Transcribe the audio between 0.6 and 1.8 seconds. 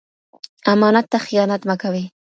امانت ته خيانت مه